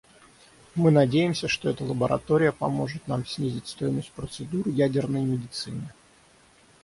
Мы 0.73 0.89
надеемся, 0.89 1.47
что 1.47 1.69
эта 1.69 1.83
лаборатория 1.83 2.51
поможет 2.51 3.07
нам 3.07 3.23
снизить 3.23 3.67
стоимость 3.67 4.09
процедур 4.13 4.67
ядерной 4.67 5.21
медицины. 5.23 5.89